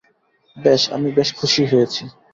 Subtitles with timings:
[0.57, 2.03] বেশ, আমি বেশ খুশিই হয়েছি।